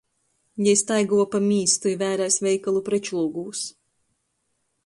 [0.67, 3.63] Jei staigova pa mīstu i vērēs veikalu prečlūgūs.